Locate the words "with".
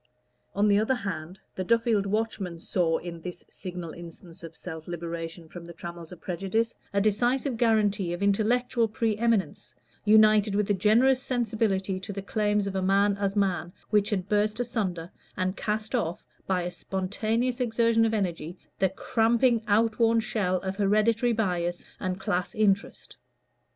10.55-10.71